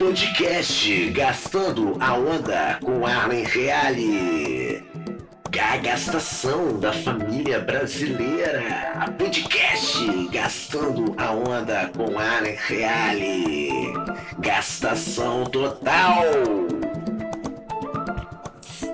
Podcast 0.00 1.10
Gastando 1.10 1.96
a 1.98 2.14
Onda 2.14 2.78
com 2.80 3.04
Arlen 3.04 3.42
Reale. 3.42 4.88
A 5.60 5.76
gastação 5.78 6.78
da 6.78 6.92
família 6.92 7.58
brasileira. 7.58 9.12
Podcast 9.18 10.28
Gastando 10.28 11.16
a 11.18 11.32
Onda 11.32 11.90
com 11.96 12.16
Arlen 12.16 12.56
Reale. 12.68 13.92
Gastação 14.38 15.44
total. 15.46 16.22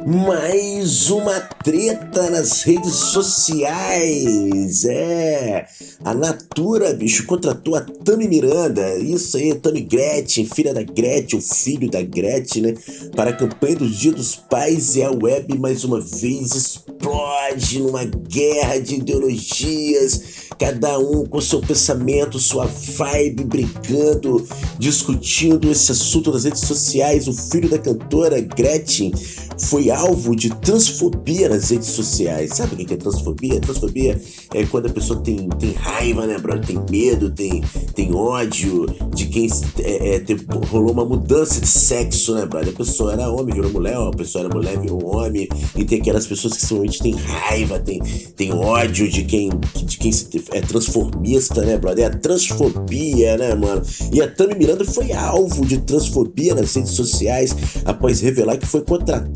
Mais 0.07 1.09
uma 1.11 1.41
treta 1.41 2.29
nas 2.29 2.63
redes 2.63 2.93
sociais. 2.93 4.85
É. 4.85 5.67
A 6.05 6.13
Natura, 6.13 6.93
bicho, 6.93 7.25
contratou 7.25 7.75
a 7.75 7.81
Tami 7.81 8.29
Miranda. 8.29 8.99
Isso 8.99 9.39
aí, 9.39 9.55
Tami 9.55 9.81
Gretchen, 9.81 10.45
filha 10.45 10.75
da 10.75 10.83
Gretchen, 10.83 11.39
o 11.39 11.43
filho 11.43 11.91
da 11.91 12.03
Gretchen, 12.03 12.63
né? 12.63 12.75
Para 13.17 13.31
a 13.31 13.37
campanha 13.37 13.77
do 13.77 13.89
Dia 13.89 14.13
dos 14.13 14.37
Pais 14.37 14.95
e 14.95 15.03
a 15.03 15.11
web 15.11 15.57
mais 15.59 15.85
uma 15.85 16.01
vez 16.01 16.85
explode 17.05 17.81
numa 17.81 18.05
guerra 18.05 18.79
de 18.79 18.97
ideologias. 18.97 20.45
Cada 20.59 20.99
um 20.99 21.27
com 21.27 21.41
seu 21.41 21.61
pensamento, 21.61 22.39
sua 22.39 22.67
vibe, 22.67 23.45
brigando, 23.45 24.47
discutindo 24.79 25.71
esse 25.71 25.93
assunto 25.93 26.33
nas 26.33 26.45
redes 26.45 26.61
sociais. 26.61 27.29
O 27.29 27.33
filho 27.33 27.69
da 27.69 27.79
cantora 27.79 28.41
Gretchen 28.41 29.13
foi 29.59 29.91
alvo 29.91 30.35
de 30.35 30.51
transfobia 30.51 31.49
nas 31.49 31.71
redes 31.71 31.89
sociais. 31.89 32.51
Sabe 32.55 32.75
o 32.75 32.87
que 32.87 32.95
é 32.95 32.97
transfobia? 32.97 33.61
Transfobia 33.61 34.21
é 34.53 34.65
quando 34.67 34.87
a 34.87 34.91
pessoa 34.91 35.21
tem, 35.21 35.49
tem 35.59 35.73
raiva, 35.73 36.27
né, 36.27 36.39
brother? 36.39 36.65
Tem 36.65 36.79
medo, 36.91 37.31
tem, 37.31 37.63
tem 37.95 38.15
ódio 38.15 38.87
de 39.13 39.27
quem 39.27 39.49
é, 39.81 40.15
é, 40.15 40.21
tem, 40.21 40.37
rolou 40.71 40.93
uma 40.93 41.05
mudança 41.05 41.61
de 41.61 41.69
sexo, 41.69 42.35
né, 42.35 42.47
brother? 42.47 42.73
A 42.73 42.77
pessoa 42.77 43.13
era 43.13 43.29
homem, 43.29 43.55
virou 43.55 43.71
mulher, 43.71 43.97
a 43.97 44.11
pessoa 44.11 44.45
era 44.45 44.55
mulher, 44.55 44.79
virou 44.79 45.05
homem. 45.05 45.49
E 45.77 45.85
tem 45.85 46.01
aquelas 46.01 46.27
pessoas 46.27 46.55
que 46.55 46.65
simplesmente 46.95 47.03
têm 47.03 47.15
raiva, 47.15 47.79
tem, 47.79 48.01
tem 48.37 48.53
ódio 48.53 49.09
de 49.09 49.25
quem, 49.25 49.51
de 49.75 49.97
quem 49.97 50.13
é 50.53 50.61
transformista, 50.61 51.63
né, 51.63 51.77
brother? 51.77 52.05
É 52.05 52.07
a 52.09 52.19
transfobia, 52.19 53.37
né, 53.37 53.55
mano? 53.55 53.83
E 54.13 54.23
a 54.23 54.31
Tami 54.31 54.55
Miranda 54.55 54.85
foi 54.85 55.13
alvo 55.13 55.67
de 55.67 55.79
transfobia 55.79 56.55
nas 56.55 56.75
redes 56.75 56.93
sociais 56.93 57.55
após 57.85 58.21
revelar 58.21 58.57
que 58.57 58.67
foi 58.67 58.83
contratada 58.83 59.35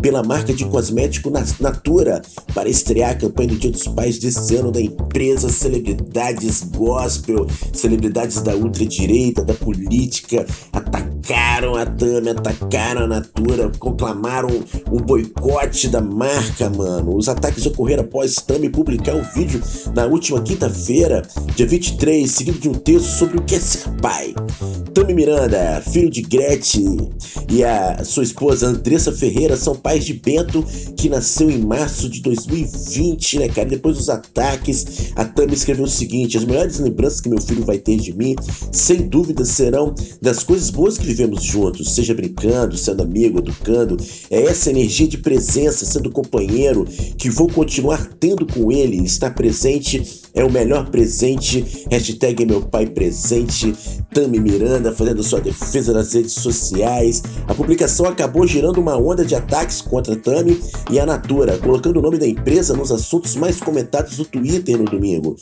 pela 0.00 0.22
marca 0.22 0.52
de 0.52 0.64
cosmético 0.66 1.30
Natura 1.58 2.22
para 2.54 2.68
estrear 2.68 3.10
a 3.10 3.14
campanha 3.14 3.48
do 3.48 3.56
Dia 3.56 3.70
dos 3.70 3.88
Pais 3.88 4.18
desse 4.18 4.54
ano 4.56 4.70
da 4.70 4.80
empresa 4.80 5.48
Celebridades 5.48 6.62
Gospel, 6.62 7.46
celebridades 7.72 8.40
da 8.42 8.54
ultradireita, 8.54 9.44
da 9.44 9.54
política, 9.54 10.46
atacaram 11.30 11.76
a 11.76 11.86
Tami, 11.86 12.30
atacaram 12.30 13.04
a 13.04 13.06
Natura, 13.06 13.70
conclamaram 13.78 14.48
um 14.90 14.96
boicote 14.96 15.88
da 15.88 16.00
marca, 16.00 16.68
mano. 16.68 17.16
Os 17.16 17.28
ataques 17.28 17.64
ocorreram 17.66 18.02
após 18.02 18.34
Tami 18.36 18.68
publicar 18.68 19.14
o 19.14 19.20
um 19.20 19.22
vídeo 19.22 19.62
na 19.94 20.06
última 20.06 20.42
quinta-feira, 20.42 21.22
dia 21.54 21.66
23, 21.66 22.28
seguido 22.28 22.58
de 22.58 22.68
um 22.68 22.74
texto 22.74 23.06
sobre 23.06 23.38
o 23.38 23.42
que 23.42 23.54
é 23.54 23.60
ser 23.60 23.88
pai. 24.00 24.34
Tami 25.00 25.14
Miranda, 25.14 25.82
filho 25.90 26.10
de 26.10 26.20
Gretchen 26.20 27.08
e 27.50 27.64
a 27.64 28.04
sua 28.04 28.22
esposa 28.22 28.66
Andressa 28.66 29.10
Ferreira 29.10 29.56
são 29.56 29.74
pais 29.74 30.04
de 30.04 30.12
Bento, 30.12 30.62
que 30.94 31.08
nasceu 31.08 31.50
em 31.50 31.58
março 31.58 32.06
de 32.06 32.20
2020, 32.20 33.38
né, 33.38 33.48
cara? 33.48 33.66
Depois 33.66 33.96
dos 33.96 34.10
ataques, 34.10 35.10
a 35.16 35.24
Tami 35.24 35.54
escreveu 35.54 35.84
o 35.84 35.88
seguinte: 35.88 36.36
As 36.36 36.44
melhores 36.44 36.78
lembranças 36.78 37.22
que 37.22 37.30
meu 37.30 37.40
filho 37.40 37.64
vai 37.64 37.78
ter 37.78 37.96
de 37.96 38.12
mim, 38.12 38.36
sem 38.70 39.08
dúvida, 39.08 39.42
serão 39.42 39.94
das 40.20 40.42
coisas 40.42 40.68
boas 40.68 40.98
que 40.98 41.06
vivemos 41.06 41.42
juntos, 41.42 41.94
seja 41.94 42.12
brincando, 42.12 42.76
sendo 42.76 43.02
amigo, 43.02 43.38
educando. 43.38 43.96
É 44.30 44.42
essa 44.42 44.68
energia 44.68 45.08
de 45.08 45.16
presença, 45.16 45.86
sendo 45.86 46.10
companheiro, 46.10 46.86
que 47.16 47.30
vou 47.30 47.48
continuar 47.48 48.06
tendo 48.20 48.44
com 48.44 48.70
ele, 48.70 49.02
estar 49.02 49.30
presente 49.30 50.20
é 50.34 50.44
o 50.44 50.50
melhor 50.50 50.90
presente. 50.90 51.84
Hashtag 51.90 52.44
meu 52.44 52.62
pai 52.62 52.86
presente. 52.86 53.74
Tami 54.12 54.40
Miranda 54.40 54.92
fazendo 54.92 55.22
sua 55.22 55.40
defesa 55.40 55.92
nas 55.92 56.12
redes 56.12 56.32
sociais. 56.32 57.22
A 57.46 57.54
publicação 57.54 58.06
acabou 58.06 58.46
gerando 58.46 58.80
uma 58.80 58.96
onda 58.96 59.24
de 59.24 59.34
ataques 59.34 59.80
contra 59.80 60.16
Tami 60.16 60.60
e 60.90 60.98
a 60.98 61.06
Natura, 61.06 61.58
colocando 61.58 61.98
o 61.98 62.02
nome 62.02 62.18
da 62.18 62.26
empresa 62.26 62.76
nos 62.76 62.90
assuntos 62.90 63.36
mais 63.36 63.60
comentados 63.60 64.16
do 64.16 64.24
Twitter 64.24 64.76
no 64.76 64.84
domingo. 64.84 65.36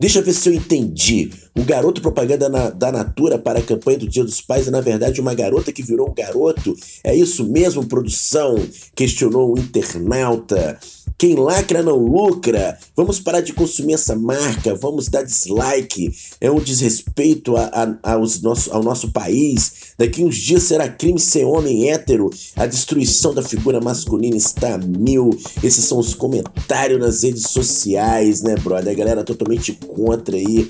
Deixa 0.00 0.20
eu 0.20 0.22
ver 0.22 0.32
se 0.32 0.48
eu 0.48 0.54
entendi. 0.54 1.30
O 1.56 1.64
garoto 1.64 2.00
propaganda 2.00 2.48
na, 2.48 2.70
da 2.70 2.92
Natura 2.92 3.36
para 3.36 3.58
a 3.58 3.62
campanha 3.62 3.98
do 3.98 4.08
Dia 4.08 4.22
dos 4.22 4.40
Pais 4.40 4.68
é, 4.68 4.70
na 4.70 4.80
verdade, 4.80 5.20
uma 5.20 5.34
garota 5.34 5.72
que 5.72 5.82
virou 5.82 6.08
um 6.08 6.14
garoto? 6.14 6.76
É 7.02 7.14
isso 7.16 7.44
mesmo, 7.48 7.84
produção? 7.84 8.54
Questionou 8.94 9.52
o 9.52 9.58
internauta. 9.58 10.78
Quem 11.18 11.34
lacra 11.34 11.82
não 11.82 11.96
lucra. 11.96 12.78
Vamos 12.94 13.18
parar 13.18 13.40
de 13.40 13.52
consumir 13.52 13.94
essa 13.94 14.14
marca. 14.14 14.76
Vamos 14.76 15.08
dar 15.08 15.24
dislike. 15.24 16.14
É 16.40 16.48
um 16.48 16.60
desrespeito 16.60 17.56
a, 17.56 17.96
a, 18.04 18.12
aos 18.12 18.40
nosso, 18.40 18.72
ao 18.72 18.84
nosso 18.84 19.10
país. 19.10 19.72
Daqui 19.98 20.22
uns 20.22 20.36
dias 20.36 20.62
será 20.62 20.88
crime 20.88 21.18
ser 21.18 21.44
homem 21.44 21.90
hétero. 21.90 22.30
A 22.54 22.66
destruição 22.66 23.34
da 23.34 23.42
figura 23.42 23.80
masculina 23.80 24.36
está 24.36 24.76
a 24.76 24.78
mil. 24.78 25.30
Esses 25.60 25.84
são 25.84 25.98
os 25.98 26.14
comentários 26.14 27.00
nas 27.00 27.24
redes 27.24 27.50
sociais, 27.50 28.40
né, 28.42 28.54
brother? 28.54 28.92
A 28.92 28.96
galera 28.96 29.24
totalmente 29.24 29.72
contra 29.72 30.36
aí 30.36 30.68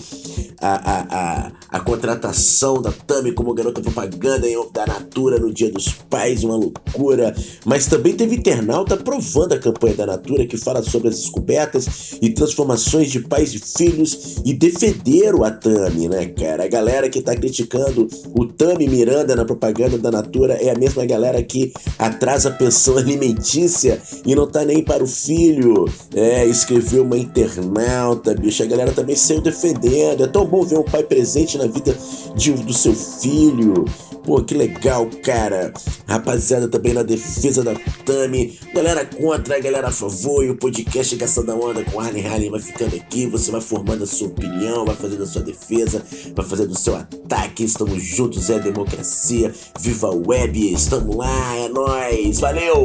a, 0.61 0.73
a, 0.73 1.53
a, 1.71 1.81
contratação 1.81 2.83
da 2.83 2.91
Tami 2.91 3.33
como 3.33 3.55
garota 3.55 3.81
propaganda 3.81 4.47
da 4.73 4.87
Natura 4.87 5.39
no 5.39 5.53
Dia 5.53 5.71
dos 5.71 5.89
Pais, 5.89 6.43
uma 6.43 6.57
loucura. 6.57 7.35
Mas 7.65 7.87
também 7.87 8.15
teve 8.15 8.37
internauta 8.37 8.95
aprovando 8.95 9.53
a 9.53 9.59
campanha 9.59 9.95
da 9.95 10.07
Natura 10.07 10.47
que 10.47 10.57
fala 10.57 10.83
sobre 10.83 11.09
as 11.09 11.17
descobertas 11.17 12.19
e 12.21 12.31
transformações 12.31 13.11
de 13.11 13.21
pais 13.21 13.55
e 13.55 13.59
filhos 13.59 14.39
e 14.45 14.53
defenderam 14.53 15.45
a 15.45 15.51
Tami, 15.51 16.09
né, 16.09 16.27
cara? 16.27 16.65
A 16.65 16.69
galera 16.69 17.09
que 17.09 17.23
tá 17.23 17.35
criticando 17.35 18.09
o 18.37 18.47
Tami 18.47 18.89
Miranda 18.89 19.37
na 19.37 19.45
propaganda 19.45 19.99
da 19.99 20.11
Natura 20.11 20.55
é 20.55 20.71
a 20.71 20.79
mesma 20.79 21.05
galera 21.07 21.43
que 21.43 21.73
atrasa 21.99 22.49
a 22.49 22.53
pensão 22.53 22.99
alimentícia 22.99 24.01
e 24.25 24.35
não 24.35 24.47
tá 24.47 24.65
nem 24.65 24.83
para 24.83 25.05
o 25.05 25.07
filho. 25.07 25.85
É, 26.15 26.45
escreveu 26.47 27.05
uma 27.05 27.17
internauta, 27.17 28.35
bicho. 28.35 28.63
A 28.63 28.67
galera 28.67 28.93
também 28.93 29.15
saiu 29.15 29.41
defendendo. 29.41 30.25
É 30.25 30.27
tão 30.27 30.48
bom 30.49 30.65
ver 30.65 30.79
um 30.79 30.83
pai 30.83 31.03
presente 31.03 31.59
na 31.59 31.67
vida 31.67 31.97
de, 32.35 32.53
do 32.53 32.73
seu 32.73 32.95
filho. 32.95 33.85
Pô, 34.25 34.43
que 34.43 34.55
legal, 34.55 35.09
cara. 35.23 35.73
Rapaziada 36.07 36.69
também 36.69 36.93
na 36.93 37.03
defesa 37.03 37.65
da 37.65 37.75
Tami. 38.05 38.59
Galera 38.75 39.05
contra, 39.07 39.59
galera 39.59 39.89
a 39.89 39.91
favor. 39.91 40.45
E 40.45 40.51
o 40.51 40.57
podcast 40.57 41.17
Gastando 41.17 41.47
da 41.47 41.55
Onda 41.55 41.83
com 41.85 41.99
Arlen 41.99 42.27
Harley 42.27 42.51
vai 42.51 42.61
ficando 42.61 42.95
aqui. 42.95 43.27
Você 43.27 43.51
vai 43.51 43.63
formando 43.63 44.05
a 44.05 44.07
sua 44.07 44.29
opinião, 44.29 44.85
vai 44.85 44.95
fazendo 44.95 45.23
a 45.23 45.27
sua 45.27 45.43
defesa, 45.43 46.03
vai 46.35 46.45
fazendo 46.45 46.73
o 46.73 46.79
seu 46.79 46.95
ataque. 46.95 47.65
Estamos 47.65 48.03
juntos, 48.03 48.51
é 48.51 48.59
democracia. 48.59 49.51
Viva 49.81 50.09
a 50.09 50.15
web, 50.15 50.73
estamos 50.75 51.17
lá, 51.17 51.57
é 51.57 51.69
nóis. 51.71 52.41
Valeu! 52.41 52.85